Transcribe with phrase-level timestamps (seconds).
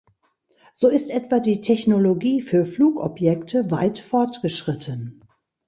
[0.73, 5.23] So ist etwa die Technologie für Flugobjekte weit fortgeschritten.